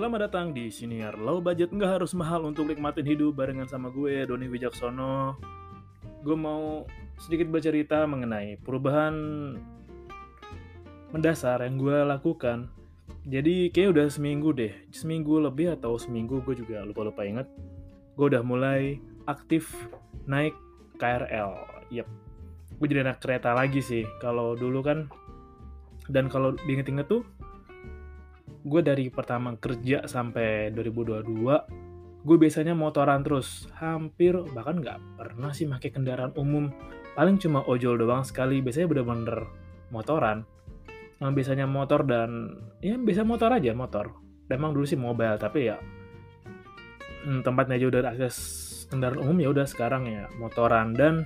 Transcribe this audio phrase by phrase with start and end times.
[0.00, 1.76] Selamat datang di Siniar Low Budget.
[1.76, 5.36] Nggak harus mahal untuk nikmatin hidup barengan sama gue, Doni Wijaksono.
[6.24, 6.88] Gue mau
[7.20, 9.12] sedikit bercerita mengenai perubahan
[11.12, 12.72] mendasar yang gue lakukan.
[13.28, 17.44] Jadi kayak udah seminggu deh, seminggu lebih atau seminggu gue juga lupa-lupa inget
[18.16, 19.68] Gue udah mulai aktif
[20.24, 20.56] naik
[20.96, 21.60] KRL
[21.92, 22.08] Yep,
[22.80, 24.08] gue jadi naik kereta lagi sih.
[24.24, 25.12] Kalau dulu kan,
[26.08, 27.20] dan kalau diinget-inget tuh
[28.60, 33.64] gue dari pertama kerja sampai 2022 gue biasanya motoran terus.
[33.80, 36.68] Hampir bahkan nggak pernah sih pakai kendaraan umum.
[37.16, 39.48] Paling cuma ojol doang sekali biasanya bener-bener
[39.88, 40.44] motoran.
[41.20, 44.12] Yang biasanya motor dan ya bisa motor aja motor.
[44.50, 45.78] Emang dulu sih mobile tapi ya
[47.24, 48.36] hmm, tempatnya aja udah akses
[48.90, 50.92] kendaraan umum ya udah sekarang ya motoran.
[50.92, 51.24] Dan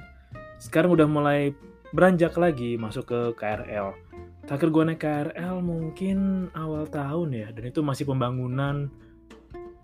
[0.63, 1.51] sekarang udah mulai
[1.91, 3.95] beranjak lagi masuk ke KRL
[4.45, 6.19] Terakhir gue naik KRL mungkin
[6.53, 8.93] awal tahun ya, dan itu masih pembangunan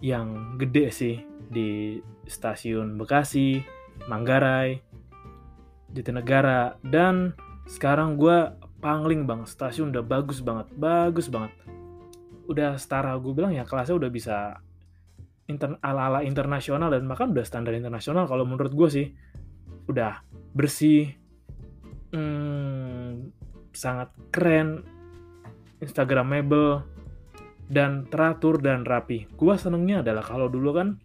[0.05, 1.17] yang gede sih
[1.49, 1.97] di
[2.29, 3.65] stasiun Bekasi,
[4.05, 4.85] Manggarai,
[5.97, 7.33] Jatinegara, dan
[7.65, 8.53] sekarang gue
[8.85, 11.57] pangling banget, stasiun udah bagus banget, bagus banget.
[12.45, 14.61] Udah setara gue bilang ya kelasnya udah bisa
[15.49, 19.07] inter ala-ala internasional dan bahkan udah standar internasional kalau menurut gue sih.
[19.89, 20.21] Udah
[20.53, 21.17] bersih,
[22.13, 23.40] hmm,
[23.73, 24.85] sangat keren,
[25.83, 26.85] instagramable,
[27.71, 29.31] dan teratur dan rapi.
[29.39, 30.99] Gua senengnya adalah kalau dulu kan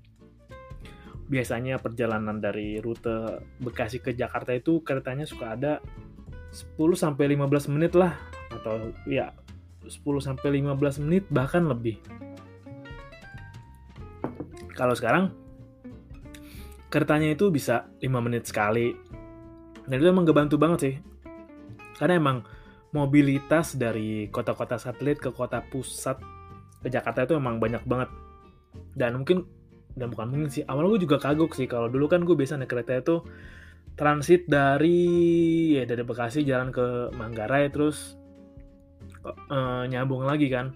[1.25, 5.81] biasanya perjalanan dari rute Bekasi ke Jakarta itu keretanya suka ada
[6.53, 8.13] 10 sampai 15 menit lah
[8.53, 9.33] atau ya
[9.85, 12.01] 10 sampai 15 menit bahkan lebih.
[14.75, 15.31] Kalau sekarang
[16.89, 18.95] keretanya itu bisa 5 menit sekali.
[19.85, 20.95] Dan itu emang ngebantu banget sih.
[21.95, 22.37] Karena emang
[22.95, 26.15] mobilitas dari kota-kota satelit ke kota pusat
[26.79, 28.07] ke Jakarta itu emang banyak banget.
[28.95, 29.43] Dan mungkin
[29.95, 31.67] dan bukan mungkin sih awal gue juga kagok sih.
[31.67, 33.27] Kalau dulu kan gue biasa naik kereta itu
[33.99, 35.03] transit dari
[35.75, 38.15] ya dari Bekasi jalan ke Manggarai terus
[39.27, 40.75] uh, nyambung lagi kan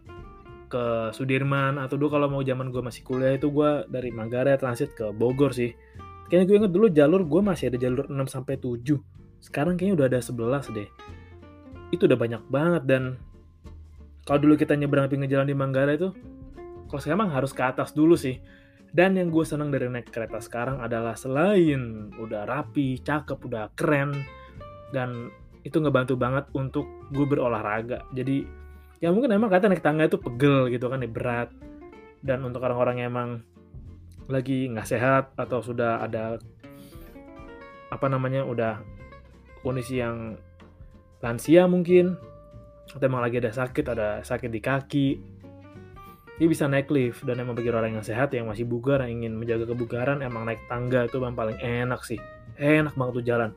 [0.70, 4.92] ke Sudirman atau dulu kalau mau zaman gue masih kuliah itu gue dari Manggarai transit
[4.92, 5.72] ke Bogor sih.
[6.28, 10.08] Kayaknya gue inget dulu jalur gue masih ada jalur 6 sampai 7 sekarang kayaknya udah
[10.12, 10.90] ada 11 deh
[11.90, 13.04] itu udah banyak banget dan
[14.28, 16.14] kalau dulu kita nyebrang pinggir jalan di Manggarai itu
[16.90, 18.38] kalau sekarang harus ke atas dulu sih
[18.90, 24.26] dan yang gue seneng dari naik kereta sekarang adalah selain udah rapi, cakep, udah keren
[24.90, 25.30] dan
[25.62, 28.02] itu ngebantu banget untuk gue berolahraga.
[28.18, 28.42] Jadi
[28.98, 31.50] ya mungkin emang kata naik tangga itu pegel gitu kan, ya berat.
[32.20, 33.30] Dan untuk orang-orang yang emang
[34.26, 36.42] lagi nggak sehat atau sudah ada
[37.90, 38.82] apa namanya udah
[39.62, 40.38] kondisi yang
[41.24, 42.16] lansia mungkin.
[42.90, 45.10] Atau emang lagi ada sakit ada sakit di kaki.
[46.40, 49.36] Dia bisa naik lift dan emang bagi orang yang sehat yang masih bugar yang ingin
[49.36, 52.18] menjaga kebugaran emang naik tangga itu yang paling enak sih.
[52.56, 53.52] Enak banget tuh jalan.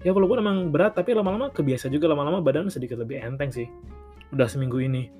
[0.00, 3.66] Ya walaupun emang berat tapi lama-lama kebiasa juga lama-lama badan sedikit lebih enteng sih.
[4.30, 5.10] Udah seminggu ini.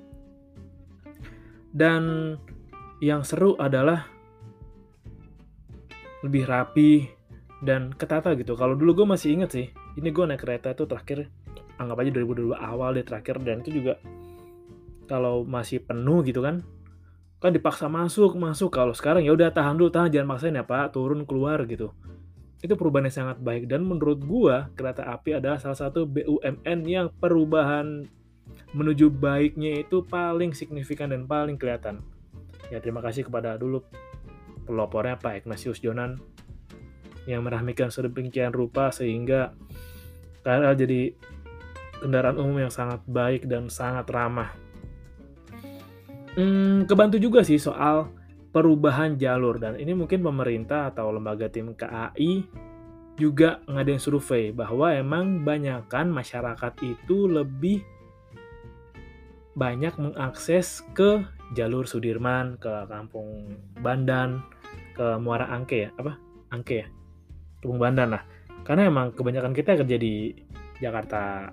[1.75, 2.34] Dan
[3.03, 4.06] yang seru adalah
[6.23, 7.11] lebih rapi
[7.61, 8.55] dan ketata gitu.
[8.55, 9.67] Kalau dulu gue masih inget sih
[9.99, 11.27] ini gue naik kereta tuh terakhir
[11.81, 13.97] anggap aja 2022 awal deh terakhir dan itu juga
[15.09, 16.61] kalau masih penuh gitu kan
[17.41, 18.69] kan dipaksa masuk masuk.
[18.69, 20.93] Kalau sekarang ya udah tahan dulu tahan jangan maksain ya pak.
[20.93, 21.97] Turun keluar gitu.
[22.61, 23.65] Itu perubahan yang sangat baik.
[23.65, 28.05] Dan menurut gua kereta api adalah salah satu BUMN yang perubahan
[28.77, 32.05] menuju baiknya itu paling signifikan dan paling kelihatan.
[32.69, 33.83] Ya terima kasih kepada dulu
[34.69, 36.21] pelopornya Pak Ignatius Jonan
[37.25, 39.57] yang merahmikan sedemikian rupa sehingga
[40.45, 41.01] KRL jadi
[42.00, 44.50] kendaraan umum yang sangat baik dan sangat ramah.
[46.34, 48.09] Hmm, kebantu juga sih soal
[48.50, 52.43] perubahan jalur dan ini mungkin pemerintah atau lembaga tim KAI
[53.21, 57.85] juga ngadain survei bahwa emang banyakkan masyarakat itu lebih
[59.52, 61.20] banyak mengakses ke
[61.52, 64.41] jalur Sudirman, ke Kampung Bandan,
[64.97, 66.17] ke Muara Angke ya, apa?
[66.49, 66.88] Angke ya.
[67.61, 68.23] Kampung Bandan lah.
[68.64, 70.32] Karena emang kebanyakan kita kerja di
[70.81, 71.52] Jakarta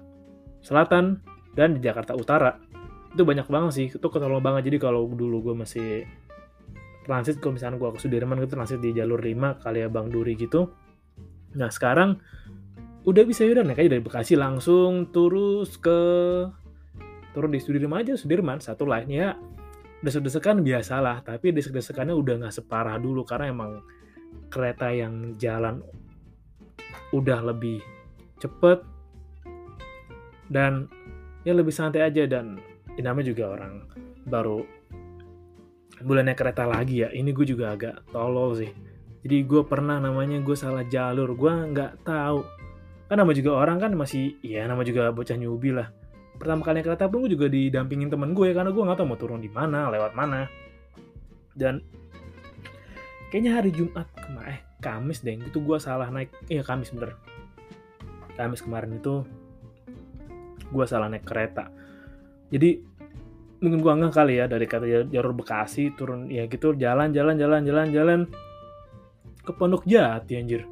[0.68, 1.24] Selatan
[1.56, 2.60] dan di Jakarta Utara.
[3.16, 4.68] Itu banyak banget sih itu ketolong banget.
[4.68, 6.04] Jadi kalau dulu gue masih
[7.08, 10.36] transit kalau misalnya gue ke Sudirman gitu transit di jalur 5 kali ya Bang Duri
[10.36, 10.68] gitu.
[11.56, 12.20] Nah sekarang
[13.08, 16.00] udah bisa udah naik aja dari Bekasi langsung terus ke
[17.32, 18.20] turun di Sudirman aja.
[18.20, 19.40] Sudirman satu line ya
[20.04, 21.24] desek-desekan biasalah.
[21.24, 23.80] Tapi desek-desekannya udah nggak separah dulu karena emang
[24.52, 25.80] kereta yang jalan
[27.16, 27.80] udah lebih
[28.44, 28.97] cepet
[30.48, 30.88] dan
[31.44, 32.60] ya lebih santai aja dan
[32.96, 33.88] ya namanya juga orang
[34.28, 34.64] baru
[36.04, 37.10] bulannya kereta lagi ya.
[37.10, 38.72] Ini gue juga agak tolol sih.
[39.26, 41.34] Jadi gue pernah namanya gue salah jalur.
[41.34, 42.46] Gue nggak tahu.
[43.08, 45.90] Kan nama juga orang kan masih ya nama juga bocah nyubi lah.
[46.38, 49.42] Pertama kali kereta pun gue juga didampingin temen gue karena gue nggak tahu mau turun
[49.42, 50.46] di mana lewat mana.
[51.58, 51.82] Dan
[53.34, 55.34] kayaknya hari Jumat kemarin eh Kamis deh.
[55.34, 57.18] Itu gue salah naik iya Kamis bener.
[58.38, 59.26] Kamis kemarin itu
[60.72, 61.72] gue salah naik kereta.
[62.52, 62.80] Jadi
[63.58, 67.66] mungkin gue nggak kali ya dari kata jalur Bekasi turun ya gitu jalan jalan jalan
[67.66, 68.20] jalan jalan
[69.42, 70.68] ke Pondok Jati anjir.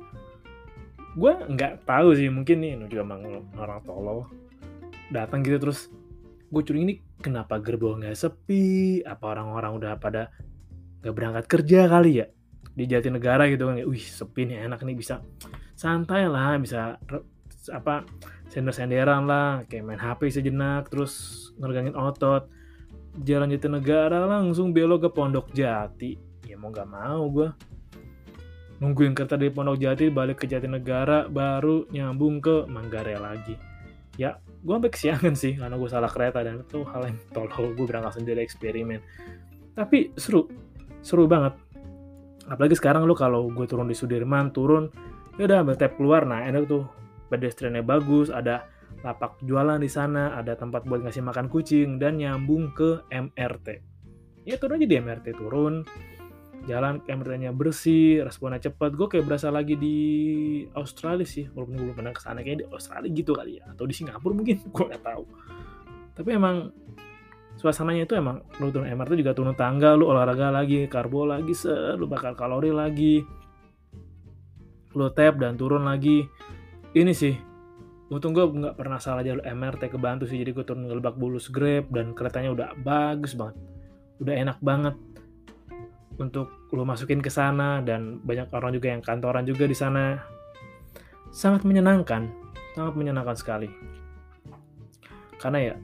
[1.16, 3.22] Gue nggak tahu sih mungkin nih juga emang
[3.56, 4.20] orang tolol.
[5.10, 5.88] Datang gitu terus
[6.52, 9.02] gue curiga ini kenapa gerbong nggak sepi?
[9.02, 10.30] Apa orang-orang udah pada
[11.02, 12.28] nggak berangkat kerja kali ya?
[12.76, 15.24] Di Jatinegara gitu kan wih sepi nih enak nih bisa
[15.76, 17.00] santai lah bisa
[17.72, 18.06] apa
[18.50, 22.48] sender-senderan lah kayak main HP sejenak terus ngergangin otot.
[23.16, 26.20] Jalan Jatinegara langsung belok ke Pondok Jati.
[26.46, 27.48] Ya mau gak mau gue
[28.76, 33.56] nungguin kereta dari Pondok Jati balik ke Jatinegara baru nyambung ke Manggarai lagi.
[34.20, 37.72] Ya gue sampai kesiangan sih karena gue salah kereta dan itu hal yang tolol.
[37.76, 39.00] Gue berangkat sendiri eksperimen.
[39.76, 40.48] Tapi seru
[41.00, 41.56] seru banget.
[42.46, 44.92] Apalagi sekarang lo kalau gue turun di Sudirman turun
[45.36, 46.88] ya udah tap keluar nah enak tuh
[47.28, 48.70] pedestriannya bagus ada
[49.02, 53.68] lapak jualan di sana, ada tempat buat ngasih makan kucing, dan nyambung ke MRT.
[54.46, 55.82] Ya turun aja di MRT turun,
[56.70, 58.94] jalan MRT-nya bersih, responnya cepat.
[58.94, 59.98] Gue kayak berasa lagi di
[60.74, 63.86] Australia sih, walaupun gue belum pernah ke sana kayak di Australia gitu kali ya, atau
[63.86, 65.24] di Singapura mungkin, gue nggak tahu.
[66.16, 66.72] Tapi emang
[67.56, 71.74] suasananya itu emang lu turun MRT juga turun tangga, lu olahraga lagi, karbo lagi, se,
[71.98, 73.22] lu bakar kalori lagi,
[74.96, 76.26] lu tap dan turun lagi.
[76.96, 77.36] Ini sih
[78.08, 81.20] untung gue nggak pernah salah jalur MRT ke Bantu sih jadi gue turun ke Lebak
[81.20, 83.60] Bulus Grab dan keretanya udah bagus banget.
[84.24, 84.96] Udah enak banget
[86.16, 90.24] untuk lo masukin ke sana dan banyak orang juga yang kantoran juga di sana.
[91.36, 92.46] Sangat menyenangkan
[92.76, 93.68] sangat menyenangkan sekali.
[95.40, 95.76] Karena ya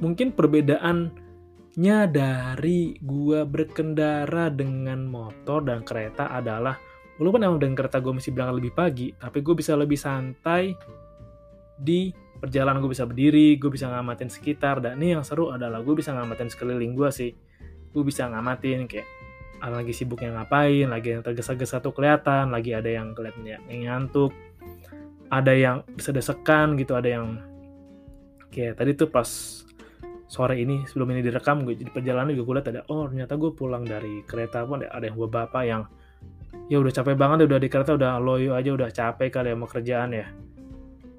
[0.00, 6.76] mungkin perbedaannya dari gua berkendara dengan motor dan kereta adalah
[7.20, 10.72] walaupun emang dengan kereta gue mesti berangkat lebih pagi tapi gue bisa lebih santai
[11.76, 15.92] di perjalanan gue bisa berdiri, gue bisa ngamatin sekitar, dan ini yang seru adalah gue
[15.92, 17.30] bisa ngamatin sekeliling gue sih.
[17.92, 19.04] Gue bisa ngamatin kayak
[19.60, 23.80] ada lagi sibuk yang ngapain, lagi yang tergesa-gesa tuh kelihatan, lagi ada yang kelihatannya yang
[23.84, 24.32] ngantuk,
[25.28, 27.44] ada yang desekan gitu, ada yang
[28.48, 29.28] kayak tadi tuh pas
[30.30, 33.50] sore ini sebelum ini direkam gue jadi perjalanan juga gue lihat ada oh ternyata gue
[33.50, 35.82] pulang dari kereta pun ada yang gue bapak yang
[36.70, 40.14] ya udah capek banget udah di kereta udah loyo aja udah capek kali sama kerjaan
[40.14, 40.30] ya.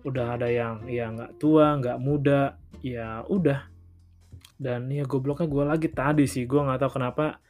[0.08, 3.68] Udah ada yang ya nggak tua nggak muda ya udah.
[4.56, 7.44] Dan ya gobloknya gue lagi tadi sih gue nggak tahu kenapa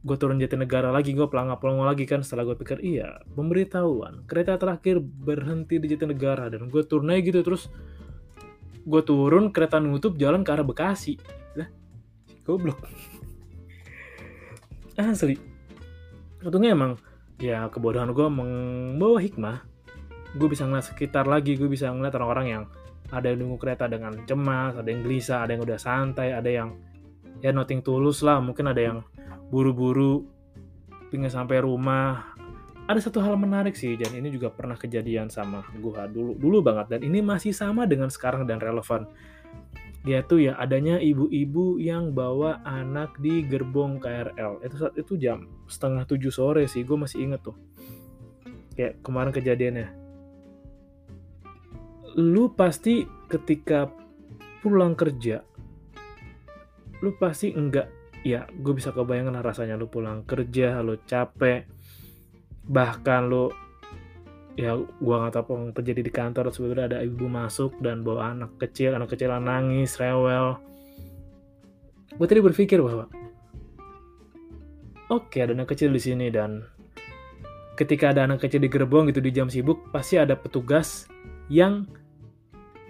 [0.00, 2.20] gue turun Jatinegara lagi gue pelangga pelongo lagi kan.
[2.20, 4.28] Setelah gue pikir iya pemberitahuan.
[4.28, 7.72] Kereta terakhir berhenti di Jatinegara dan gue turun aja gitu terus.
[8.84, 11.16] Gue turun kereta nutup jalan ke arah Bekasi.
[11.56, 11.72] Lah
[12.44, 12.84] goblok.
[15.00, 15.49] Asli
[16.44, 16.92] untungnya emang
[17.40, 19.64] ya kebodohan gue membawa hikmah.
[20.36, 22.64] Gue bisa ngeliat sekitar lagi gue bisa ngeliat orang-orang yang
[23.10, 26.78] ada yang nunggu kereta dengan cemas ada yang gelisah ada yang udah santai ada yang
[27.42, 28.38] ya nothing tulus lah.
[28.38, 28.98] Mungkin ada yang
[29.50, 30.24] buru-buru
[31.10, 32.36] pengen sampai rumah.
[32.90, 36.98] Ada satu hal menarik sih dan ini juga pernah kejadian sama gue dulu dulu banget.
[36.98, 39.06] Dan ini masih sama dengan sekarang dan relevan
[40.00, 46.08] yaitu ya adanya ibu-ibu yang bawa anak di gerbong KRL itu saat itu jam setengah
[46.08, 47.56] tujuh sore sih gue masih inget tuh.
[48.72, 49.88] Kayak kemarin kejadiannya.
[52.16, 53.92] Lu pasti ketika
[54.64, 55.44] pulang kerja
[57.00, 57.88] lu pasti enggak
[58.20, 61.64] ya gue bisa kebayangkan rasanya lu pulang kerja lu capek.
[62.68, 63.48] Bahkan lu
[64.58, 66.44] ya gue nggak tahu apa yang terjadi di kantor.
[66.50, 68.96] Sebenarnya ada ibu masuk dan bawa anak kecil.
[68.96, 70.58] Anak kecil nangis rewel.
[72.14, 73.06] Gue tadi berpikir bahwa
[75.10, 76.66] oke okay, ada anak kecil di sini dan
[77.78, 81.06] ketika ada anak kecil di gerbong gitu di jam sibuk pasti ada petugas
[81.48, 81.86] yang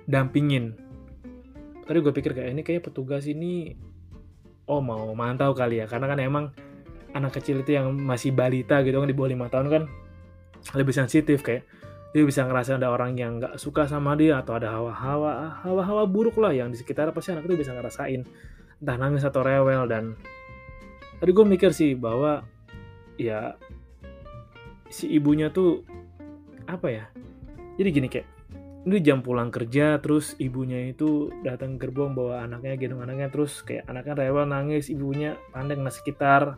[0.09, 0.75] dampingin.
[1.85, 3.77] Tadi gue pikir kayak ini kayak petugas ini
[4.67, 5.87] oh mau mantau kali ya.
[5.87, 6.45] Karena kan emang
[7.15, 9.83] anak kecil itu yang masih balita gitu kan di bawah lima tahun kan
[10.77, 11.65] lebih sensitif kayak
[12.11, 16.43] dia bisa ngerasa ada orang yang nggak suka sama dia atau ada hawa-hawa hawa-hawa buruk
[16.43, 18.27] lah yang di sekitar pasti anak itu bisa ngerasain.
[18.83, 20.19] Entah nangis atau rewel dan
[21.23, 22.43] tadi gue mikir sih bahwa
[23.21, 23.55] ya
[24.91, 25.87] si ibunya tuh
[26.67, 27.05] apa ya
[27.79, 28.29] jadi gini kayak
[28.89, 33.85] ini jam pulang kerja terus ibunya itu datang gerbong bawa anaknya gendong anaknya terus kayak
[33.87, 36.57] anaknya rewel nangis ibunya pandang nasi sekitar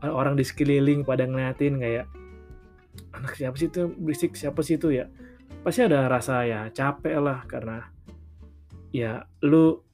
[0.00, 2.08] orang di sekeliling pada ngeliatin kayak
[3.14, 3.90] anak siapa sih itu?
[3.98, 5.06] Berisik siapa sih itu ya?
[5.64, 7.88] Pasti ada rasa ya capek lah karena
[8.94, 9.84] ya lu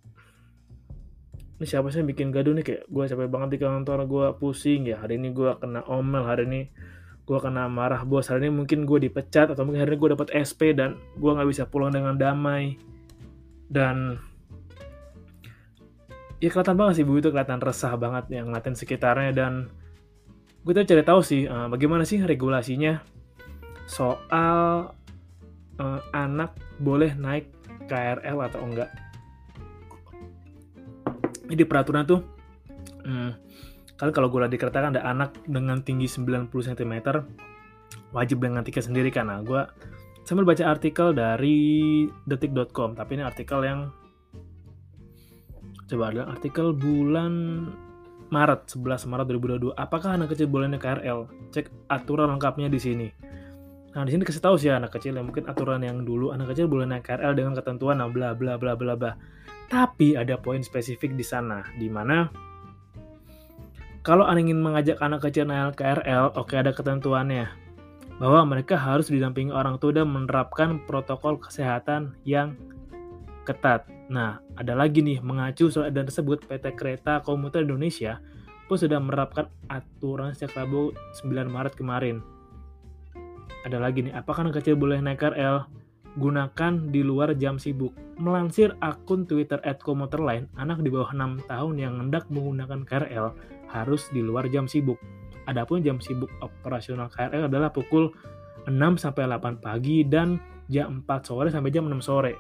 [1.54, 2.64] ini siapa sih yang bikin gaduh nih?
[2.66, 4.98] Kayak gue capek banget di kantor gue pusing ya.
[4.98, 6.62] Hari ini gue kena omel hari ini
[7.24, 8.28] gue kena marah bos.
[8.28, 11.48] Hari ini mungkin gue dipecat atau mungkin hari ini gue dapat SP dan gue nggak
[11.48, 12.76] bisa pulang dengan damai.
[13.70, 14.18] Dan
[16.42, 19.72] ya kelihatan banget sih bu itu kelihatan resah banget yang ngeliatin sekitarnya dan
[20.64, 23.04] gue tuh cari tahu sih uh, bagaimana sih regulasinya
[23.84, 24.88] soal
[25.76, 27.52] uh, anak boleh naik
[27.84, 28.88] KRL atau enggak.
[31.44, 32.24] Jadi peraturan tuh
[33.04, 33.30] hmm,
[34.00, 36.94] kan kalau gue di kereta kan ada anak dengan tinggi 90 cm
[38.16, 39.28] wajib dengan tiket sendiri kan.
[39.28, 39.60] Nah gue
[40.24, 43.92] sambil baca artikel dari detik.com tapi ini artikel yang
[45.84, 47.68] coba ada artikel bulan
[48.34, 53.08] Maret 11 Maret 2022 apakah anak kecil boleh naik KRL cek aturan lengkapnya di sini
[53.94, 56.66] nah di sini kasih tahu sih anak kecil yang mungkin aturan yang dulu anak kecil
[56.66, 59.14] boleh naik KRL dengan ketentuan nah bla bla bla bla bla
[59.70, 62.26] tapi ada poin spesifik di sana di mana
[64.04, 67.48] kalau Anda ingin mengajak anak kecil naik KRL, oke ada ketentuannya.
[68.20, 72.52] Bahwa mereka harus didampingi orang tua dan menerapkan protokol kesehatan yang
[73.48, 73.88] ketat.
[74.12, 78.20] Nah, ada lagi nih, mengacu soal dan tersebut, PT Kereta Komuter Indonesia
[78.64, 82.24] pun sudah menerapkan aturan sejak Rabu 9 Maret kemarin.
[83.64, 85.84] Ada lagi nih, apakah anak kecil boleh naik KRL?
[86.14, 87.94] gunakan di luar jam sibuk.
[88.18, 93.34] Melansir akun Twitter @komuterline, anak di bawah 6 tahun yang hendak menggunakan KRL
[93.74, 94.98] harus di luar jam sibuk.
[95.50, 98.14] Adapun jam sibuk operasional KRL adalah pukul
[98.70, 100.38] 6 sampai 8 pagi dan
[100.70, 102.38] jam 4 sore sampai jam 6 sore.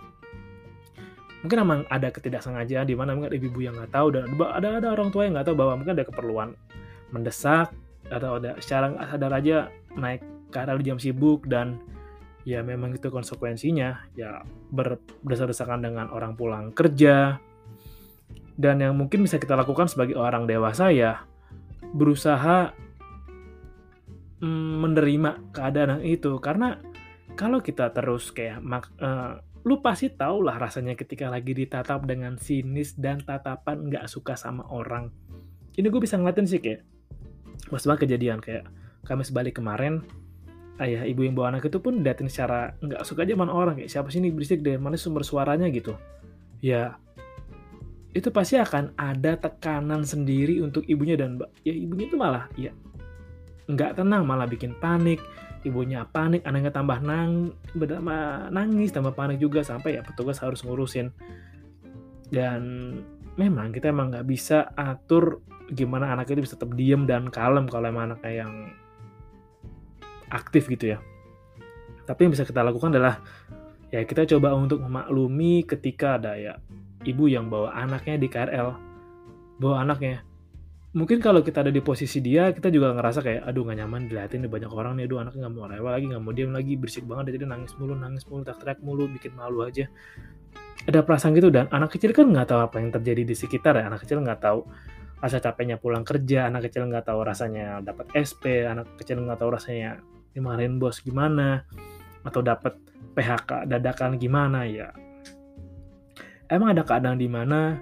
[1.44, 4.88] Mungkin memang ada ketidaksengajaan di mana mungkin ada ibu yang nggak tahu dan ada ada
[4.96, 6.48] orang tua yang nggak tahu bahwa mungkin ada keperluan
[7.12, 7.68] mendesak
[8.08, 11.76] atau ada secara sadar aja naik KRL di jam sibuk dan
[12.44, 17.40] ya memang itu konsekuensinya ya berdasar-desakan dengan orang pulang kerja.
[18.54, 21.26] Dan yang mungkin bisa kita lakukan sebagai orang dewasa ya
[21.90, 22.70] berusaha
[24.38, 26.38] mm, menerima keadaan itu.
[26.38, 26.78] Karena
[27.34, 28.62] kalau kita terus kayak
[29.02, 34.36] uh, lu pasti tau lah rasanya ketika lagi ditatap dengan sinis dan tatapan nggak suka
[34.36, 35.08] sama orang.
[35.74, 36.84] Ini gue bisa ngeliatin sih kayak
[37.72, 38.68] pas banget kejadian kayak
[39.08, 40.04] kami sebalik kemarin
[40.84, 43.88] ayah ibu yang bawa anak itu pun datin secara nggak suka aja mana orang kayak
[43.88, 45.72] siapa sih ini berisik deh mana sumber suaranya?
[45.72, 45.96] Gitu.
[46.60, 47.00] Ya
[48.14, 52.70] itu pasti akan ada tekanan sendiri untuk ibunya dan ya ibunya itu malah ya
[53.66, 55.18] nggak tenang malah bikin panik
[55.64, 57.56] ibunya panik anaknya tambah nang
[58.52, 61.10] nangis tambah panik juga sampai ya petugas harus ngurusin
[62.28, 62.62] dan
[63.34, 65.42] memang kita emang nggak bisa atur
[65.72, 68.52] gimana anak itu bisa tetap diem dan kalem kalau emang anaknya yang
[70.34, 70.98] aktif gitu ya.
[72.04, 73.22] Tapi yang bisa kita lakukan adalah
[73.88, 76.58] ya kita coba untuk memaklumi ketika ada ya
[77.06, 78.68] ibu yang bawa anaknya di KRL,
[79.62, 80.26] bawa anaknya.
[80.94, 84.46] Mungkin kalau kita ada di posisi dia, kita juga ngerasa kayak, aduh gak nyaman dilihatin
[84.46, 87.02] nih banyak orang nih, aduh anaknya gak mau rewel lagi, gak mau diam lagi, berisik
[87.02, 89.90] banget, jadi nangis mulu, nangis mulu, teriak mulu, bikin malu aja.
[90.86, 93.90] Ada perasaan gitu dan anak kecil kan nggak tahu apa yang terjadi di sekitar ya,
[93.90, 94.68] anak kecil nggak tahu
[95.18, 99.50] rasa capeknya pulang kerja, anak kecil nggak tahu rasanya dapat SP, anak kecil nggak tahu
[99.50, 99.98] rasanya
[100.36, 101.64] dimarahin bos gimana
[102.26, 102.76] atau dapat
[103.14, 104.90] PHK dadakan gimana ya
[106.50, 107.78] emang ada keadaan di mana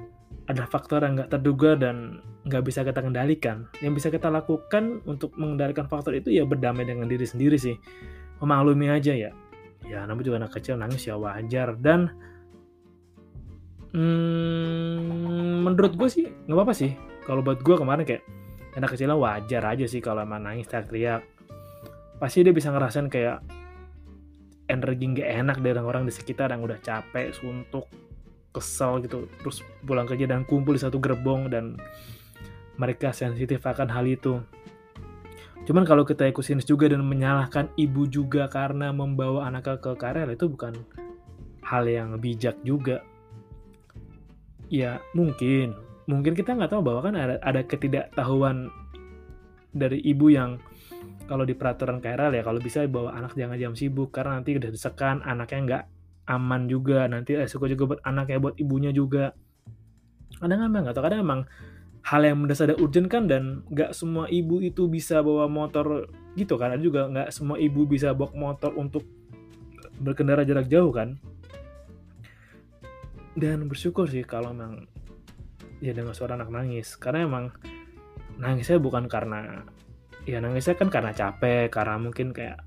[0.47, 3.67] ada faktor yang nggak terduga dan nggak bisa kita kendalikan.
[3.81, 7.79] Yang bisa kita lakukan untuk mengendalikan faktor itu ya berdamai dengan diri sendiri sih.
[8.43, 9.31] Memaklumi aja ya.
[9.87, 11.79] Ya namun juga anak kecil nangis ya wajar.
[11.79, 12.11] Dan
[13.95, 16.95] hmm, menurut gue sih nggak apa-apa sih.
[17.23, 18.23] Kalau buat gue kemarin kayak
[18.75, 21.23] anak kecilnya wajar aja sih kalau emang nangis teriak-teriak
[22.23, 23.43] pasti dia bisa ngerasain kayak
[24.71, 27.91] energi gak enak dari orang-orang di sekitar yang udah capek, suntuk,
[28.55, 31.77] kesel gitu, terus pulang kerja dan kumpul di satu gerbong dan
[32.83, 34.43] mereka sensitif akan hal itu.
[35.63, 40.51] Cuman kalau kita sinis juga dan menyalahkan ibu juga karena membawa anaknya ke KRL itu
[40.51, 40.75] bukan
[41.63, 43.07] hal yang bijak juga.
[44.67, 45.79] Ya mungkin,
[46.11, 48.67] mungkin kita nggak tahu bahwa kan ada, ada ketidaktahuan
[49.71, 50.59] dari ibu yang
[51.31, 54.69] kalau di peraturan KRL ya kalau bisa bawa anak jangan jam sibuk karena nanti udah
[54.69, 55.85] desekan anaknya nggak
[56.29, 59.33] aman juga nanti resiko juga buat anaknya buat ibunya juga
[60.39, 61.41] kadang emang nggak tahu kadang emang
[62.03, 66.59] hal yang mendesak ada urgent kan dan nggak semua ibu itu bisa bawa motor gitu
[66.59, 66.75] kan.
[66.83, 69.07] Juga nggak semua ibu bisa bawa motor untuk
[70.03, 71.19] berkendara jarak jauh kan.
[73.39, 74.85] Dan bersyukur sih kalau emang
[75.79, 76.99] ya dengar suara anak nangis.
[76.99, 77.45] Karena emang
[78.37, 79.63] nangisnya bukan karena
[80.27, 82.63] ya nangisnya kan karena capek karena mungkin kayak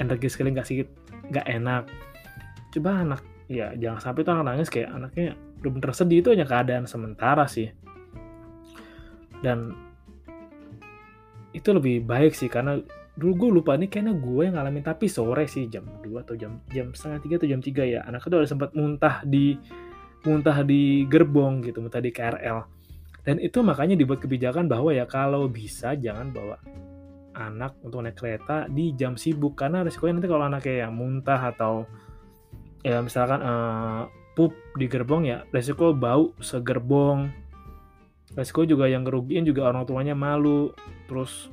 [0.00, 0.88] energi sekali nggak sih
[1.28, 1.84] nggak enak.
[2.72, 6.88] Coba anak ya jangan sampai tuh anak nangis kayak anaknya bener-bener sedih itu hanya keadaan
[6.88, 7.70] sementara sih
[9.44, 9.74] dan
[11.52, 12.80] itu lebih baik sih karena
[13.12, 16.64] dulu gue lupa nih kayaknya gue yang ngalamin tapi sore sih jam 2 atau jam
[16.72, 18.00] jam setengah tiga atau jam 3 ya.
[18.08, 19.60] Anaknya tuh ada sempat muntah di
[20.22, 22.58] muntah di gerbong gitu muntah di KRL
[23.22, 26.58] dan itu makanya dibuat kebijakan bahwa ya kalau bisa jangan bawa
[27.34, 31.86] anak untuk naik kereta di jam sibuk karena resikonya nanti kalau anaknya yang muntah atau
[32.82, 37.30] ya misalkan uh, pup di gerbong ya resiko bau segerbong
[38.32, 40.72] resiko juga yang kerugian juga orang tuanya malu.
[41.08, 41.52] Terus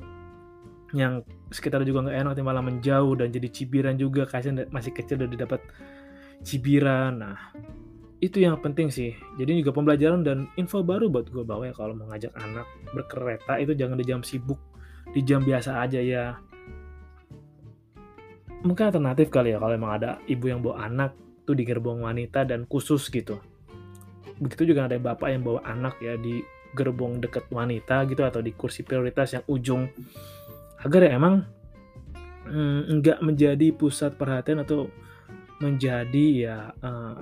[0.96, 4.24] yang sekitar juga nggak enak malah menjauh dan jadi cibiran juga.
[4.24, 5.60] Kasihan masih kecil udah didapat
[6.42, 7.20] cibiran.
[7.20, 7.38] Nah
[8.20, 9.16] itu yang penting sih.
[9.40, 13.56] Jadi juga pembelajaran dan info baru buat gue bahwa ya kalau mau ngajak anak berkereta
[13.56, 14.60] itu jangan di jam sibuk
[15.10, 16.36] di jam biasa aja ya.
[18.60, 21.16] Mungkin alternatif kali ya kalau emang ada ibu yang bawa anak
[21.48, 23.40] tuh di gerbong wanita dan khusus gitu.
[24.36, 28.54] Begitu juga ada bapak yang bawa anak ya di gerbong deket wanita gitu atau di
[28.54, 29.90] kursi prioritas yang ujung.
[30.80, 31.44] Agar ya emang
[32.46, 34.88] mm, nggak menjadi pusat perhatian atau
[35.60, 37.20] menjadi ya uh,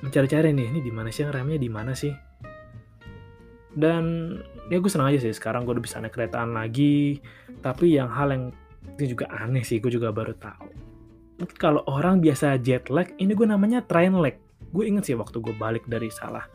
[0.00, 2.12] mencari-cari nih ini di mana sih remnya di mana sih?
[3.70, 4.34] Dan
[4.72, 7.20] ya gue senang aja sih sekarang gue udah bisa naik keretaan lagi.
[7.60, 8.44] Tapi yang hal yang
[8.96, 10.68] ini juga aneh sih gue juga baru tahu.
[11.56, 14.36] Kalau orang biasa jet lag ini gue namanya train lag.
[14.70, 16.46] Gue inget sih waktu gue balik dari salah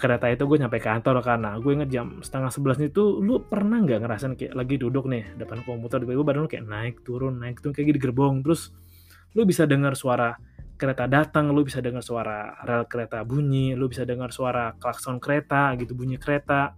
[0.00, 4.00] kereta itu gue nyampe kantor karena gue inget jam setengah sebelas itu lu pernah nggak
[4.00, 7.76] ngerasain kayak lagi duduk nih depan komputer tiba-tiba badan lu kayak naik turun naik turun
[7.76, 8.40] kayak gitu gerbong.
[8.40, 8.72] Terus
[9.36, 10.34] lu bisa dengar suara
[10.80, 15.76] kereta datang lu bisa dengar suara rel kereta bunyi lu bisa dengar suara klakson kereta
[15.76, 16.72] gitu bunyi kereta.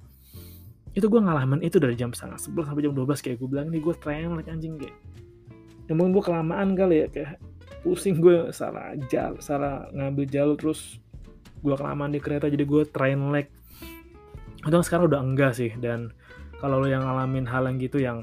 [0.92, 3.78] Itu gue ngalamin itu dari jam setengah sebelas sampai jam 12 kayak gue bilang nih
[3.78, 3.94] gue
[4.34, 4.98] like anjing kayak.
[5.86, 7.40] Ya mungkin gue kelamaan kali ya kayak
[7.86, 11.02] pusing gue salah jal salah ngambil jalur terus
[11.62, 13.46] gue kelamaan di kereta jadi gue train lag.
[14.62, 16.10] Itu sekarang udah enggak sih dan
[16.62, 18.22] kalau lo yang ngalamin hal yang gitu yang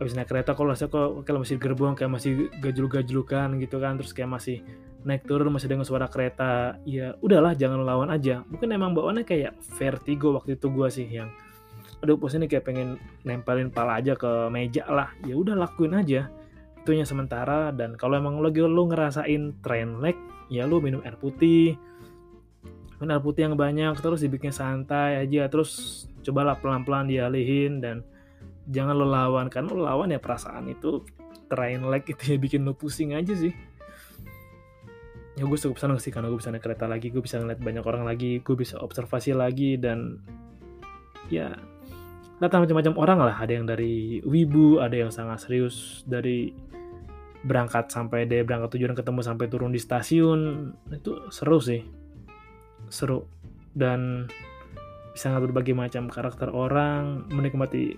[0.00, 4.10] habis naik kereta kalau rasa kok kalau masih gerbong kayak masih gajluk-gajlukan gitu kan terus
[4.10, 4.64] kayak masih
[5.06, 8.42] naik turun masih dengan suara kereta ya udahlah jangan lawan aja.
[8.48, 11.30] Mungkin emang bawaannya kayak vertigo waktu itu gue sih yang
[12.02, 15.14] aduh pusing nih kayak pengen nempelin pala aja ke meja lah.
[15.22, 16.30] Ya udah lakuin aja.
[16.82, 20.18] Itunya sementara dan kalau emang lagi lo ngerasain train lag
[20.50, 21.78] ya lo minum air putih
[23.02, 28.06] mineral putih yang banyak terus dibikin santai aja terus cobalah pelan-pelan dialihin dan
[28.70, 31.02] jangan lo lawan karena lo lawan ya perasaan itu
[31.50, 33.50] train lag itu ya bikin lo pusing aja sih.
[35.34, 37.82] Ya gue cukup seneng sih karena gue bisa naik kereta lagi gue bisa ngeliat banyak
[37.82, 40.22] orang lagi gue bisa observasi lagi dan
[41.26, 41.58] ya
[42.38, 43.36] datang macam-macam orang lah.
[43.42, 46.54] Ada yang dari wibu ada yang sangat serius dari
[47.42, 52.01] berangkat sampai dia berangkat tujuan ketemu sampai turun di stasiun itu seru sih
[52.92, 53.24] seru
[53.72, 54.28] dan
[55.16, 57.96] bisa ngatur berbagai macam karakter orang, menikmati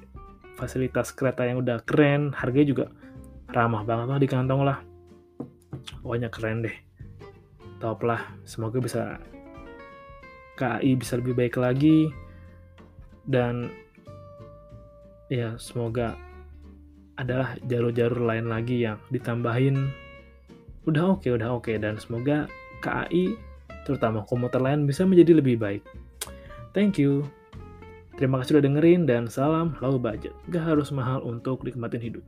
[0.55, 2.87] fasilitas kereta yang udah keren, harganya juga
[3.51, 4.79] ramah banget lah di kantong lah.
[6.03, 6.77] Pokoknya keren deh.
[7.83, 8.23] Top lah.
[8.47, 9.19] Semoga bisa
[10.55, 12.11] KAI bisa lebih baik lagi
[13.27, 13.75] dan
[15.27, 16.15] ya semoga
[17.19, 19.91] adalah jalur-jalur lain lagi yang ditambahin
[20.87, 21.77] udah oke okay, udah oke okay.
[21.81, 22.47] dan semoga
[22.85, 23.35] KAI
[23.85, 25.85] terutama komuter lain bisa menjadi lebih baik.
[26.75, 27.29] Thank you.
[28.15, 30.35] Terima kasih sudah dengerin dan salam low budget.
[30.51, 32.25] Gak harus mahal untuk nikmatin hidup.